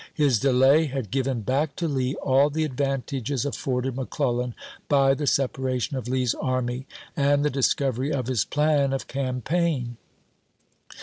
[0.15, 4.55] His delay had given back to Lee all the advantages afforded McClellan
[4.89, 9.97] by the separa tion of Lee's army and the discovery of his plan of campaign.